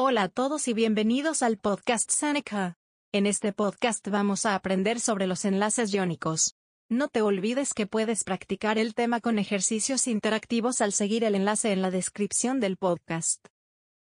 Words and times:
Hola 0.00 0.22
a 0.22 0.28
todos 0.28 0.68
y 0.68 0.74
bienvenidos 0.74 1.42
al 1.42 1.58
podcast 1.58 2.08
Seneca. 2.12 2.78
En 3.10 3.26
este 3.26 3.52
podcast 3.52 4.06
vamos 4.06 4.46
a 4.46 4.54
aprender 4.54 5.00
sobre 5.00 5.26
los 5.26 5.44
enlaces 5.44 5.92
iónicos. 5.92 6.54
No 6.88 7.08
te 7.08 7.20
olvides 7.20 7.74
que 7.74 7.88
puedes 7.88 8.22
practicar 8.22 8.78
el 8.78 8.94
tema 8.94 9.20
con 9.20 9.40
ejercicios 9.40 10.06
interactivos 10.06 10.82
al 10.82 10.92
seguir 10.92 11.24
el 11.24 11.34
enlace 11.34 11.72
en 11.72 11.82
la 11.82 11.90
descripción 11.90 12.60
del 12.60 12.76
podcast. 12.76 13.44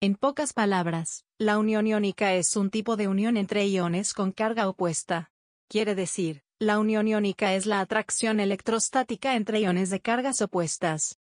En 0.02 0.16
pocas 0.16 0.54
palabras, 0.54 1.24
la 1.38 1.60
unión 1.60 1.86
iónica 1.86 2.34
es 2.34 2.56
un 2.56 2.72
tipo 2.72 2.96
de 2.96 3.08
unión 3.08 3.38
entre 3.38 3.68
iones 3.68 4.16
con 4.16 4.32
carga 4.32 4.68
opuesta. 4.68 5.30
Quiere 5.70 5.94
decir, 5.94 6.42
la 6.58 6.80
unión 6.80 7.08
iónica 7.08 7.54
es 7.54 7.68
la 7.68 7.80
atracción 7.80 8.40
electrostática 8.40 9.36
entre 9.36 9.60
iones 9.60 9.92
de 9.92 10.02
cargas 10.02 10.42
opuestas. 10.42 11.20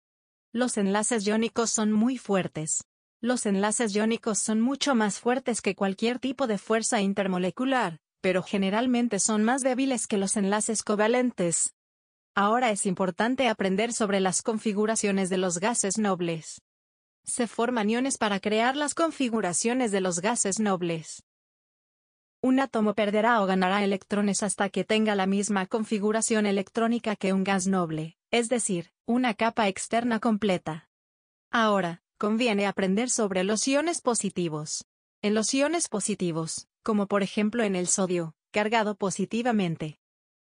Los 0.51 0.75
enlaces 0.75 1.25
iónicos 1.25 1.69
son 1.69 1.93
muy 1.93 2.17
fuertes, 2.17 2.88
los 3.21 3.45
enlaces 3.45 3.93
iónicos 3.93 4.39
son 4.39 4.61
mucho 4.61 4.95
más 4.95 5.19
fuertes 5.19 5.61
que 5.61 5.75
cualquier 5.75 6.19
tipo 6.19 6.47
de 6.47 6.57
fuerza 6.57 7.01
intermolecular, 7.01 7.99
pero 8.21 8.43
generalmente 8.43 9.19
son 9.19 9.43
más 9.43 9.61
débiles 9.61 10.07
que 10.07 10.17
los 10.17 10.37
enlaces 10.37 10.83
covalentes. 10.83 11.73
Ahora 12.33 12.71
es 12.71 12.85
importante 12.85 13.49
aprender 13.49 13.91
sobre 13.91 14.21
las 14.21 14.41
configuraciones 14.41 15.29
de 15.29 15.37
los 15.37 15.59
gases 15.59 15.97
nobles. 15.97 16.61
Se 17.25 17.47
forman 17.47 17.89
iones 17.89 18.17
para 18.17 18.39
crear 18.39 18.77
las 18.77 18.93
configuraciones 18.93 19.91
de 19.91 19.99
los 19.99 20.21
gases 20.21 20.59
nobles. 20.59 21.23
Un 22.41 22.61
átomo 22.61 22.93
perderá 22.93 23.41
o 23.41 23.45
ganará 23.45 23.83
electrones 23.83 24.43
hasta 24.43 24.69
que 24.69 24.85
tenga 24.85 25.13
la 25.15 25.25
misma 25.25 25.65
configuración 25.65 26.45
electrónica 26.45 27.17
que 27.17 27.33
un 27.33 27.43
gas 27.43 27.67
noble, 27.67 28.15
es 28.31 28.47
decir, 28.47 28.91
una 29.05 29.33
capa 29.33 29.67
externa 29.67 30.21
completa. 30.21 30.87
Ahora, 31.51 32.01
conviene 32.19 32.67
aprender 32.67 33.09
sobre 33.09 33.45
los 33.45 33.65
iones 33.65 34.01
positivos. 34.01 34.85
En 35.21 35.33
los 35.33 35.53
iones 35.53 35.87
positivos, 35.87 36.67
como 36.83 37.07
por 37.07 37.23
ejemplo 37.23 37.63
en 37.63 37.77
el 37.77 37.87
sodio, 37.87 38.35
cargado 38.51 38.95
positivamente. 38.95 39.99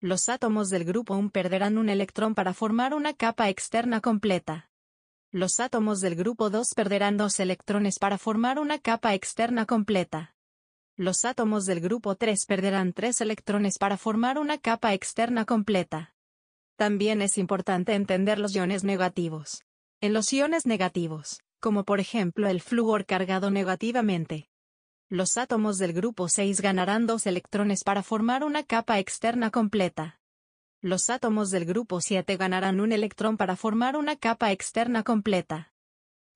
Los 0.01 0.31
átomos 0.31 0.71
del 0.71 0.85
grupo 0.85 1.15
1 1.15 1.29
perderán 1.29 1.77
un 1.77 1.91
electrón 1.91 2.35
para 2.35 2.55
formar 2.55 2.95
una 2.95 3.13
capa 3.13 3.51
externa 3.51 4.01
completa. 4.01 4.71
Los 5.31 5.61
átomos 5.61 6.01
del 6.01 6.17
grupo 6.17 6.49
2 6.49 6.69
perderán 6.75 7.19
dos 7.19 7.39
electrones 7.41 7.99
para 7.99 8.17
formar 8.17 8.59
una 8.59 8.79
capa 8.79 9.15
externa 9.15 9.67
completa. 9.67 10.35
Los 10.97 11.27
átomos 11.27 11.67
del 11.67 11.81
grupo 11.81 12.17
3 12.17 12.47
perderán 12.47 12.95
tres 12.95 13.21
electrones 13.21 13.77
para 13.77 13.99
formar 13.99 14.39
una 14.39 14.57
capa 14.57 14.95
externa 14.95 15.45
completa. 15.45 16.15
También 16.77 17.21
es 17.21 17.37
importante 17.37 17.93
entender 17.93 18.39
los 18.39 18.55
iones 18.55 18.83
negativos. 18.83 19.63
En 20.01 20.15
los 20.15 20.33
iones 20.33 20.65
negativos, 20.65 21.43
como 21.61 21.85
por 21.85 22.01
ejemplo 22.01 22.49
el 22.49 22.61
flúor 22.61 23.07
cargado 23.07 23.51
negativamente. 23.51 24.49
Los 25.09 25.37
átomos 25.37 25.79
del 25.79 25.93
grupo 25.93 26.29
6 26.29 26.61
ganarán 26.61 27.07
dos 27.07 27.27
electrones 27.27 27.85
para 27.85 28.03
formar 28.03 28.45
una 28.45 28.65
capa 28.65 28.99
externa 28.99 29.51
completa. 29.51 30.21
Los 30.81 31.11
átomos 31.11 31.51
del 31.51 31.67
grupo 31.67 32.01
7 32.01 32.37
ganarán 32.37 32.81
un 32.81 32.93
electrón 32.93 33.37
para 33.37 33.55
formar 33.57 33.97
una 33.97 34.17
capa 34.17 34.51
externa 34.51 35.03
completa. 35.03 35.73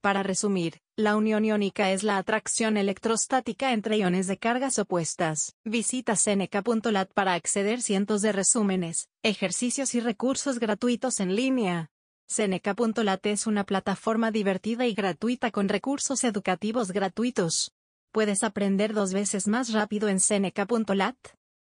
Para 0.03 0.23
resumir, 0.23 0.83
la 0.97 1.17
unión 1.17 1.47
iónica 1.47 1.91
es 1.91 2.03
la 2.03 2.19
atracción 2.19 2.77
electrostática 2.77 3.73
entre 3.73 3.97
iones 3.97 4.27
de 4.27 4.37
cargas 4.37 4.79
opuestas. 4.79 5.55
Visita 5.65 6.15
seneca.lat 6.15 7.11
para 7.15 7.33
acceder 7.33 7.81
cientos 7.81 8.21
de 8.21 8.33
resúmenes, 8.33 9.09
ejercicios 9.23 9.95
y 9.95 10.01
recursos 10.01 10.59
gratuitos 10.59 11.21
en 11.21 11.35
línea. 11.35 11.94
Seneca.lat 12.35 13.27
es 13.27 13.47
una 13.47 13.63
plataforma 13.63 14.33
divertida 14.33 14.89
y 14.89 14.95
gratuita 14.95 15.53
con 15.53 15.69
recursos 15.69 16.25
educativos 16.25 16.91
gratuitos. 16.91 17.71
¿Puedes 18.11 18.43
aprender 18.43 18.93
dos 18.93 19.13
veces 19.13 19.47
más 19.47 19.73
rápido 19.73 20.09
en 20.09 20.19
Seneca.lat? 20.19 21.15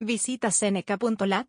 Visita 0.00 0.50
Seneca.lat. 0.50 1.48